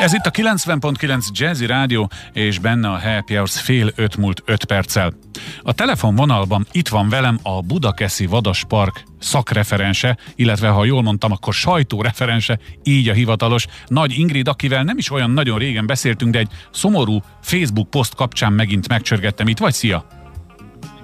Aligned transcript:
Ez 0.00 0.12
itt 0.12 0.26
a 0.26 0.30
90.9 0.30 1.26
Jazzy 1.32 1.66
Rádió, 1.66 2.10
és 2.32 2.58
benne 2.58 2.88
a 2.88 2.98
Happy 2.98 3.34
Hours 3.34 3.60
fél 3.60 3.90
öt 3.94 4.16
múlt 4.16 4.42
öt 4.44 4.64
perccel. 4.64 5.12
A 5.62 5.72
telefonvonalban 5.72 6.66
itt 6.72 6.88
van 6.88 7.08
velem 7.08 7.38
a 7.42 7.62
Budakeszi 7.62 8.26
Vadas 8.26 8.64
Park 8.68 9.04
szakreferense, 9.18 10.16
illetve 10.34 10.68
ha 10.68 10.84
jól 10.84 11.02
mondtam, 11.02 11.32
akkor 11.32 11.54
sajtóreferense, 11.54 12.58
így 12.82 13.08
a 13.08 13.12
hivatalos, 13.12 13.66
Nagy 13.86 14.18
Ingrid, 14.18 14.48
akivel 14.48 14.82
nem 14.82 14.98
is 14.98 15.10
olyan 15.10 15.30
nagyon 15.30 15.58
régen 15.58 15.86
beszéltünk, 15.86 16.32
de 16.32 16.38
egy 16.38 16.50
szomorú 16.70 17.22
Facebook 17.42 17.90
poszt 17.90 18.14
kapcsán 18.14 18.52
megint 18.52 18.88
megcsörgettem. 18.88 19.48
Itt 19.48 19.58
vagy, 19.58 19.72
szia! 19.72 20.19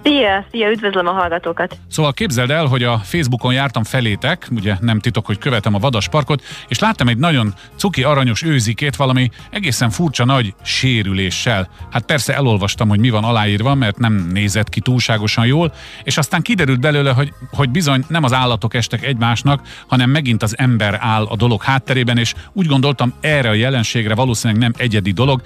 Szia, 0.07 0.45
szia, 0.51 0.71
üdvözlöm 0.71 1.07
a 1.07 1.13
hallgatókat! 1.13 1.79
Szóval 1.89 2.13
képzeld 2.13 2.51
el, 2.51 2.67
hogy 2.67 2.83
a 2.83 2.99
Facebookon 2.99 3.53
jártam 3.53 3.85
felétek, 3.85 4.49
ugye 4.51 4.77
nem 4.81 4.99
titok, 4.99 5.27
hogy 5.27 5.39
követem 5.39 5.75
a 5.75 5.79
Vadas 5.79 6.09
Parkot, 6.09 6.43
és 6.69 6.79
láttam 6.79 7.09
egy 7.09 7.17
nagyon 7.17 7.55
cuki 7.77 8.03
aranyos 8.03 8.43
őzikét 8.43 8.97
valami 8.97 9.31
egészen 9.51 9.91
furcsa 9.91 10.25
nagy 10.25 10.55
sérüléssel. 10.63 11.69
Hát 11.91 12.05
persze 12.05 12.35
elolvastam, 12.35 12.89
hogy 12.89 12.99
mi 12.99 13.11
van 13.11 13.25
aláírva, 13.25 13.75
mert 13.75 13.99
nem 13.99 14.29
nézett 14.33 14.69
ki 14.69 14.81
túlságosan 14.81 15.47
jól, 15.47 15.73
és 16.03 16.17
aztán 16.17 16.43
kiderült 16.43 16.81
belőle, 16.81 17.13
hogy, 17.13 17.33
hogy 17.53 17.71
bizony 17.71 18.05
nem 18.09 18.25
az 18.25 18.33
állatok 18.33 18.75
estek 18.75 19.05
egymásnak, 19.05 19.61
hanem 19.87 20.11
megint 20.11 20.43
az 20.43 20.59
ember 20.59 20.99
áll 21.01 21.25
a 21.25 21.37
dolog 21.37 21.63
hátterében, 21.63 22.19
és 22.19 22.35
úgy 22.53 22.67
gondoltam, 22.67 23.15
erre 23.21 23.49
a 23.49 23.55
jelenségre 23.55 24.15
valószínűleg 24.15 24.63
nem 24.63 24.73
egyedi 24.77 25.13
dolog, 25.13 25.43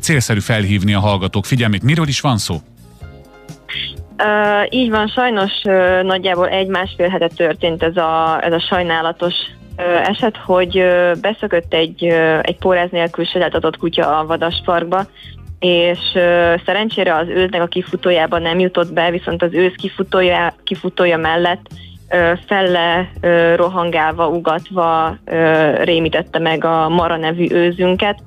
célszerű 0.00 0.40
felhívni 0.40 0.94
a 0.94 1.00
hallgatók 1.00 1.46
figyelmét. 1.46 1.82
Miről 1.82 2.08
is 2.08 2.20
van 2.20 2.38
szó? 2.38 2.62
Uh, 4.24 4.66
így 4.68 4.90
van, 4.90 5.06
sajnos 5.06 5.52
uh, 5.64 6.02
nagyjából 6.02 6.48
egy-másfél 6.48 7.08
hete 7.08 7.28
történt 7.28 7.82
ez 7.82 7.96
a, 7.96 8.38
ez 8.44 8.52
a 8.52 8.60
sajnálatos 8.60 9.34
eset, 10.04 10.36
hogy 10.36 10.78
uh, 10.78 11.10
beszökött 11.20 11.74
egy, 11.74 12.04
egy 12.42 12.56
póráz 12.58 12.90
nélkül 12.90 13.24
adott 13.50 13.76
kutya 13.76 14.18
a 14.18 14.26
vadasparkba, 14.26 15.06
és 15.58 15.98
szerencsére 16.66 17.14
az 17.14 17.28
őznek 17.28 17.62
a 17.62 17.66
kifutójában 17.66 18.42
nem 18.42 18.58
jutott 18.58 18.92
be, 18.92 19.10
viszont 19.10 19.42
az 19.42 19.52
őz 19.52 19.72
kifutója, 19.76 20.54
kifutója 20.64 21.16
mellett 21.16 21.66
felle 22.46 23.10
rohangálva, 23.56 24.28
ugatva 24.28 25.16
rémítette 25.82 26.38
meg 26.38 26.64
a 26.64 26.88
Mara 26.88 27.16
nevű 27.16 27.46
őzünket, 27.50 28.18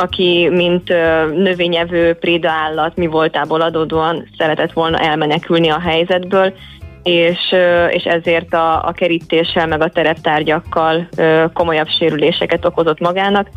aki 0.00 0.48
mint 0.50 0.88
növényevő 1.34 2.14
préda 2.14 2.50
állat 2.50 2.96
mi 2.96 3.06
voltából 3.06 3.60
adódóan 3.60 4.28
szeretett 4.38 4.72
volna 4.72 4.98
elmenekülni 4.98 5.68
a 5.68 5.80
helyzetből, 5.80 6.52
és, 7.02 7.54
és 7.90 8.04
ezért 8.04 8.54
a, 8.54 8.84
a 8.86 8.92
kerítéssel 8.92 9.66
meg 9.66 9.82
a 9.82 9.88
tereptárgyakkal 9.88 11.08
komolyabb 11.52 11.88
sérüléseket 11.88 12.64
okozott 12.64 13.00
magának. 13.00 13.48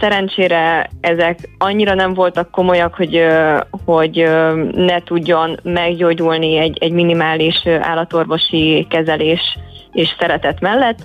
Szerencsére 0.00 0.90
ezek 1.00 1.38
annyira 1.58 1.94
nem 1.94 2.14
voltak 2.14 2.50
komolyak, 2.50 2.94
hogy, 2.94 3.26
hogy 3.84 4.30
ne 4.72 5.02
tudjon 5.02 5.58
meggyógyulni 5.62 6.56
egy, 6.56 6.78
egy 6.80 6.92
minimális 6.92 7.66
állatorvosi 7.66 8.86
kezelés 8.90 9.58
és 9.92 10.14
szeretet 10.18 10.60
mellett, 10.60 10.98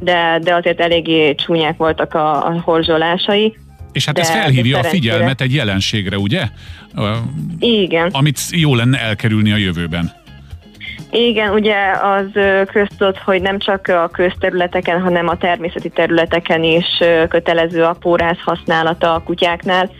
de, 0.00 0.38
de 0.42 0.54
azért 0.54 0.80
eléggé 0.80 1.34
csúnyák 1.34 1.76
voltak 1.76 2.14
a, 2.14 2.46
a 2.46 2.60
horzsolásai. 2.64 3.56
És 3.92 4.04
hát 4.04 4.14
de, 4.14 4.20
ez 4.20 4.30
felhívja 4.30 4.78
a 4.78 4.82
figyelmet 4.82 5.40
egy 5.40 5.54
jelenségre, 5.54 6.18
ugye? 6.18 6.48
Igen. 7.58 8.08
Amit 8.12 8.40
jó 8.50 8.74
lenne 8.74 9.00
elkerülni 9.00 9.52
a 9.52 9.56
jövőben. 9.56 10.12
Igen, 11.10 11.52
ugye 11.52 11.76
az 12.02 12.26
köztudott, 12.72 13.18
hogy 13.18 13.42
nem 13.42 13.58
csak 13.58 13.88
a 13.88 14.08
közterületeken, 14.12 15.00
hanem 15.00 15.28
a 15.28 15.36
természeti 15.36 15.88
területeken 15.88 16.62
is 16.62 16.86
kötelező 17.28 17.82
a 17.82 17.96
pórász 18.00 18.40
használata 18.44 19.14
a 19.14 19.22
kutyáknál, 19.22 19.90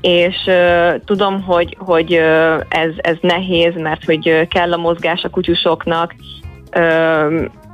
és 0.00 0.36
uh, 0.46 0.94
tudom, 1.04 1.42
hogy, 1.42 1.76
hogy 1.78 2.12
uh, 2.12 2.60
ez, 2.68 2.90
ez 2.96 3.16
nehéz, 3.20 3.74
mert 3.76 4.04
hogy 4.04 4.48
kell 4.48 4.72
a 4.72 4.76
mozgás 4.76 5.22
a 5.22 5.28
kutyusoknak, 5.28 6.14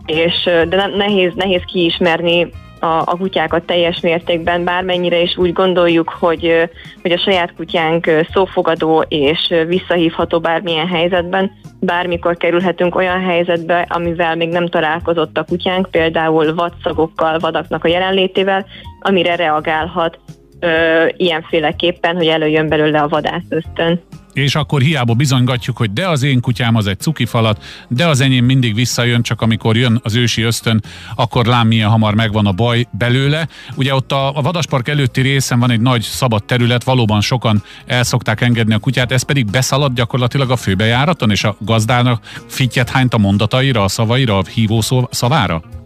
és 0.06 0.42
de 0.68 0.86
nehéz, 0.96 1.32
nehéz 1.34 1.62
kiismerni 1.72 2.50
a, 2.80 2.86
a 2.86 3.16
kutyákat 3.18 3.64
teljes 3.64 4.00
mértékben, 4.00 4.64
bármennyire 4.64 5.20
is 5.20 5.36
úgy 5.36 5.52
gondoljuk, 5.52 6.08
hogy, 6.08 6.70
hogy 7.02 7.12
a 7.12 7.18
saját 7.18 7.54
kutyánk 7.56 8.10
szófogadó 8.32 9.04
és 9.08 9.54
visszahívható 9.66 10.40
bármilyen 10.40 10.86
helyzetben, 10.86 11.50
bármikor 11.80 12.36
kerülhetünk 12.36 12.96
olyan 12.96 13.20
helyzetbe, 13.20 13.86
amivel 13.88 14.36
még 14.36 14.48
nem 14.48 14.66
találkozott 14.66 15.38
a 15.38 15.44
kutyánk, 15.44 15.90
például 15.90 16.54
vadszagokkal, 16.54 17.38
vadaknak 17.38 17.84
a 17.84 17.88
jelenlétével, 17.88 18.66
amire 19.00 19.36
reagálhat 19.36 20.18
ö, 20.60 21.06
ilyenféleképpen, 21.16 22.16
hogy 22.16 22.26
előjön 22.26 22.68
belőle 22.68 23.00
a 23.00 23.08
vadász 23.08 23.46
ösztön 23.48 24.00
és 24.42 24.54
akkor 24.54 24.80
hiába 24.80 25.14
bizonygatjuk, 25.14 25.76
hogy 25.76 25.92
de 25.92 26.08
az 26.08 26.22
én 26.22 26.40
kutyám 26.40 26.74
az 26.74 26.86
egy 26.86 26.98
cuki 26.98 27.24
falat, 27.24 27.64
de 27.88 28.06
az 28.06 28.20
enyém 28.20 28.44
mindig 28.44 28.74
visszajön, 28.74 29.22
csak 29.22 29.40
amikor 29.40 29.76
jön 29.76 30.00
az 30.02 30.14
ősi 30.14 30.42
ösztön, 30.42 30.82
akkor 31.14 31.46
lám 31.46 31.66
milyen 31.66 31.88
hamar 31.88 32.14
megvan 32.14 32.46
a 32.46 32.52
baj 32.52 32.86
belőle. 32.90 33.48
Ugye 33.74 33.94
ott 33.94 34.12
a, 34.12 34.36
a 34.36 34.40
Vadaspark 34.40 34.88
előtti 34.88 35.20
részen 35.20 35.58
van 35.58 35.70
egy 35.70 35.80
nagy 35.80 36.02
szabad 36.02 36.44
terület, 36.44 36.84
valóban 36.84 37.20
sokan 37.20 37.62
el 37.86 38.02
szokták 38.02 38.40
engedni 38.40 38.74
a 38.74 38.78
kutyát, 38.78 39.12
ez 39.12 39.22
pedig 39.22 39.50
beszalad 39.50 39.94
gyakorlatilag 39.94 40.50
a 40.50 40.56
főbejáraton, 40.56 41.30
és 41.30 41.44
a 41.44 41.56
gazdának 41.60 42.24
fittyet 42.46 42.90
hányt 42.90 43.14
a 43.14 43.18
mondataira, 43.18 43.84
a 43.84 43.88
szavaira, 43.88 44.38
a 44.38 44.44
hívó 44.54 44.82
szavára? 45.10 45.77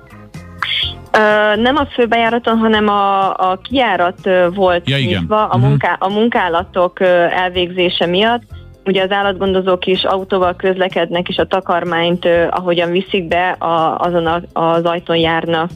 Ö, 1.12 1.56
nem 1.56 1.76
a 1.76 1.86
főbejáraton, 1.86 2.58
hanem 2.58 2.88
a, 2.88 3.34
a 3.34 3.58
kiárat 3.62 4.28
volt 4.54 4.88
ja, 4.88 4.98
nyitva 4.98 5.46
a, 5.46 5.56
mhm. 5.56 5.66
munká, 5.66 5.96
a 5.98 6.08
munkálatok 6.08 7.00
elvégzése 7.30 8.06
miatt. 8.06 8.42
Ugye 8.84 9.02
az 9.02 9.10
állatgondozók 9.10 9.86
is 9.86 10.04
autóval 10.04 10.56
közlekednek, 10.56 11.28
és 11.28 11.36
a 11.36 11.46
takarmányt, 11.46 12.28
ahogyan 12.50 12.90
viszik 12.90 13.28
be, 13.28 13.50
a, 13.50 13.98
azon 13.98 14.26
a, 14.26 14.40
az 14.52 14.84
ajtón 14.84 15.16
járnak 15.16 15.70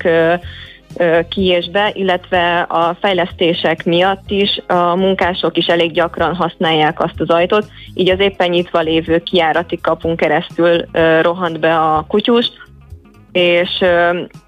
ki 1.28 1.44
és 1.44 1.70
be, 1.70 1.90
illetve 1.94 2.60
a 2.60 2.96
fejlesztések 3.00 3.84
miatt 3.84 4.30
is 4.30 4.60
a 4.66 4.96
munkások 4.96 5.56
is 5.56 5.66
elég 5.66 5.92
gyakran 5.92 6.34
használják 6.34 7.02
azt 7.02 7.20
az 7.20 7.30
ajtót, 7.30 7.68
így 7.94 8.10
az 8.10 8.20
éppen 8.20 8.48
nyitva 8.48 8.80
lévő 8.80 9.18
kiárati 9.18 9.80
kapunk 9.80 10.16
keresztül 10.16 10.84
rohant 11.22 11.60
be 11.60 11.78
a 11.78 12.04
kutyus, 12.08 12.52
és 13.36 13.84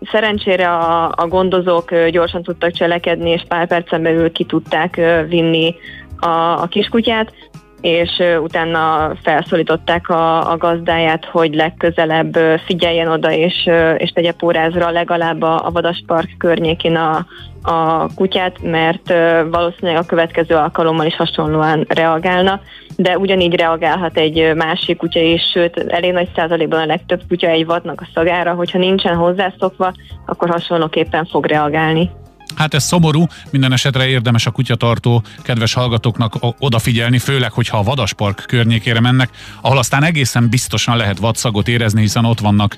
szerencsére 0.00 0.68
a, 0.68 1.12
a 1.16 1.26
gondozók 1.28 1.94
gyorsan 2.08 2.42
tudtak 2.42 2.70
cselekedni, 2.70 3.30
és 3.30 3.42
pár 3.48 3.66
percen 3.66 4.02
belül 4.02 4.32
ki 4.32 4.44
tudták 4.44 5.00
vinni 5.28 5.74
a, 6.20 6.62
a 6.62 6.66
kiskutyát, 6.70 7.32
és 7.80 8.22
utána 8.42 9.12
felszólították 9.22 10.08
a, 10.08 10.50
a 10.50 10.56
gazdáját, 10.56 11.24
hogy 11.24 11.54
legközelebb 11.54 12.38
figyeljen 12.66 13.08
oda, 13.08 13.32
és, 13.32 13.68
és 13.96 14.10
tegye 14.10 14.32
pórázra 14.32 14.90
legalább 14.90 15.42
a, 15.42 15.66
a 15.66 15.70
Vadaspark 15.70 16.30
környékén 16.38 16.96
a, 16.96 17.26
a 17.62 18.08
kutyát, 18.14 18.62
mert 18.62 19.08
valószínűleg 19.50 20.02
a 20.02 20.06
következő 20.06 20.54
alkalommal 20.54 21.06
is 21.06 21.16
hasonlóan 21.16 21.86
reagálna 21.88 22.60
de 23.00 23.18
ugyanígy 23.18 23.54
reagálhat 23.54 24.16
egy 24.16 24.54
másik 24.54 24.96
kutya 24.96 25.20
is, 25.20 25.42
sőt, 25.42 25.76
elég 25.76 26.12
nagy 26.12 26.28
százalékban 26.34 26.80
a 26.80 26.86
legtöbb 26.86 27.20
kutya 27.28 27.46
egy 27.46 27.66
vadnak 27.66 28.00
a 28.00 28.08
szagára, 28.14 28.54
hogyha 28.54 28.78
nincsen 28.78 29.16
hozzászokva, 29.16 29.92
akkor 30.26 30.50
hasonlóképpen 30.50 31.24
fog 31.24 31.46
reagálni. 31.46 32.10
Hát 32.54 32.74
ez 32.74 32.84
szomorú, 32.84 33.26
minden 33.50 33.72
esetre 33.72 34.06
érdemes 34.06 34.46
a 34.46 34.50
kutyatartó 34.50 35.22
kedves 35.42 35.72
hallgatóknak 35.72 36.34
odafigyelni, 36.58 37.18
főleg, 37.18 37.52
hogyha 37.52 37.78
a 37.78 37.82
Vadaspark 37.82 38.44
környékére 38.46 39.00
mennek, 39.00 39.30
ahol 39.60 39.78
aztán 39.78 40.04
egészen 40.04 40.48
biztosan 40.48 40.96
lehet 40.96 41.18
vadszagot 41.18 41.68
érezni, 41.68 42.00
hiszen 42.00 42.24
ott 42.24 42.40
vannak 42.40 42.76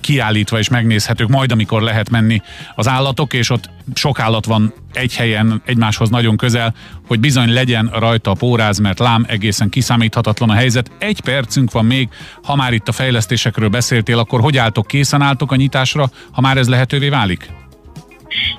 kiállítva 0.00 0.58
és 0.58 0.68
megnézhetők, 0.68 1.28
majd 1.28 1.52
amikor 1.52 1.82
lehet 1.82 2.10
menni 2.10 2.42
az 2.74 2.88
állatok, 2.88 3.32
és 3.32 3.50
ott 3.50 3.70
sok 3.94 4.20
állat 4.20 4.44
van 4.44 4.74
egy 4.92 5.14
helyen, 5.14 5.62
egymáshoz 5.64 6.10
nagyon 6.10 6.36
közel, 6.36 6.74
hogy 7.06 7.20
bizony 7.20 7.52
legyen 7.52 7.90
rajta 7.92 8.30
a 8.30 8.34
póráz, 8.34 8.78
mert 8.78 8.98
lám 8.98 9.24
egészen 9.28 9.68
kiszámíthatatlan 9.68 10.50
a 10.50 10.54
helyzet. 10.54 10.90
Egy 10.98 11.20
percünk 11.20 11.72
van 11.72 11.84
még, 11.84 12.08
ha 12.42 12.56
már 12.56 12.72
itt 12.72 12.88
a 12.88 12.92
fejlesztésekről 12.92 13.68
beszéltél, 13.68 14.18
akkor 14.18 14.40
hogy 14.40 14.56
álltok, 14.56 14.86
készen 14.86 15.22
álltok 15.22 15.52
a 15.52 15.56
nyitásra, 15.56 16.10
ha 16.30 16.40
már 16.40 16.56
ez 16.56 16.68
lehetővé 16.68 17.08
válik? 17.08 17.50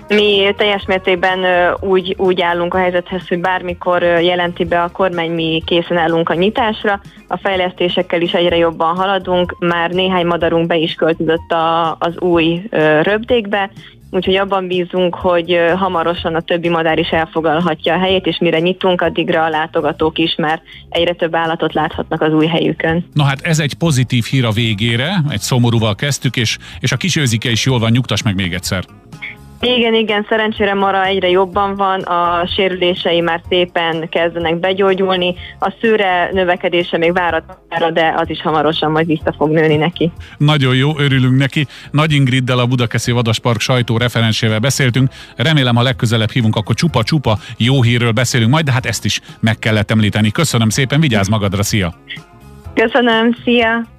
Mi 0.07 0.53
teljes 0.57 0.85
mértékben 0.87 1.39
úgy, 1.79 2.15
úgy 2.17 2.41
állunk 2.41 2.73
a 2.73 2.77
helyzethez, 2.77 3.27
hogy 3.27 3.39
bármikor 3.39 4.01
jelenti 4.01 4.65
be 4.65 4.81
a 4.81 4.89
kormány, 4.89 5.31
mi 5.31 5.61
készen 5.65 5.97
állunk 5.97 6.29
a 6.29 6.33
nyitásra. 6.33 7.01
A 7.27 7.37
fejlesztésekkel 7.37 8.21
is 8.21 8.31
egyre 8.31 8.57
jobban 8.57 8.95
haladunk, 8.95 9.55
már 9.59 9.91
néhány 9.91 10.25
madarunk 10.25 10.67
be 10.67 10.75
is 10.75 10.93
költözött 10.93 11.51
a, 11.51 11.95
az 11.99 12.19
új 12.19 12.61
röbdékbe, 13.01 13.69
úgyhogy 14.11 14.35
abban 14.35 14.67
bízunk, 14.67 15.15
hogy 15.15 15.59
hamarosan 15.75 16.35
a 16.35 16.41
többi 16.41 16.69
madár 16.69 16.99
is 16.99 17.09
elfogalhatja 17.09 17.93
a 17.93 17.99
helyét, 17.99 18.25
és 18.25 18.37
mire 18.37 18.59
nyitunk, 18.59 19.01
addigra 19.01 19.43
a 19.43 19.49
látogatók 19.49 20.17
is 20.17 20.35
már 20.37 20.61
egyre 20.89 21.13
több 21.13 21.35
állatot 21.35 21.73
láthatnak 21.73 22.21
az 22.21 22.33
új 22.33 22.45
helyükön. 22.45 23.05
Na 23.13 23.23
hát 23.23 23.41
ez 23.41 23.59
egy 23.59 23.73
pozitív 23.73 24.23
hír 24.23 24.45
a 24.45 24.51
végére, 24.51 25.15
egy 25.29 25.39
szomorúval 25.39 25.95
kezdtük, 25.95 26.35
és, 26.35 26.57
és 26.79 26.91
a 26.91 26.97
kis 26.97 27.15
őzike 27.15 27.49
is 27.49 27.65
jól 27.65 27.79
van, 27.79 27.91
nyugtass 27.91 28.21
meg 28.21 28.35
még 28.35 28.53
egyszer. 28.53 28.83
Igen, 29.65 29.93
igen, 29.93 30.25
szerencsére 30.29 30.73
Mara 30.73 31.05
egyre 31.05 31.29
jobban 31.29 31.75
van, 31.75 32.01
a 32.01 32.47
sérülései 32.55 33.21
már 33.21 33.41
szépen 33.49 34.09
kezdenek 34.09 34.59
begyógyulni, 34.59 35.35
a 35.59 35.73
szőre 35.81 36.29
növekedése 36.31 36.97
még 36.97 37.13
váratlanra, 37.13 37.91
de 37.91 38.13
az 38.17 38.29
is 38.29 38.41
hamarosan 38.41 38.91
majd 38.91 39.05
vissza 39.05 39.33
fog 39.37 39.49
nőni 39.51 39.75
neki. 39.75 40.11
Nagyon 40.37 40.75
jó, 40.75 40.91
örülünk 40.97 41.37
neki. 41.37 41.67
Nagy 41.91 42.11
Ingriddel 42.13 42.59
a 42.59 42.65
Budakeszi 42.65 43.11
Vadaspark 43.11 43.59
sajtó 43.59 43.97
referensével 43.97 44.59
beszéltünk. 44.59 45.09
Remélem, 45.35 45.75
ha 45.75 45.81
legközelebb 45.81 46.29
hívunk, 46.29 46.55
akkor 46.55 46.75
csupa-csupa 46.75 47.37
jó 47.57 47.81
hírről 47.81 48.11
beszélünk 48.11 48.51
majd, 48.51 48.65
de 48.65 48.71
hát 48.71 48.85
ezt 48.85 49.05
is 49.05 49.21
meg 49.39 49.59
kellett 49.59 49.91
említeni. 49.91 50.31
Köszönöm 50.31 50.69
szépen, 50.69 50.99
vigyázz 50.99 51.27
magadra, 51.27 51.63
szia! 51.63 51.93
Köszönöm, 52.73 53.35
szia! 53.43 53.94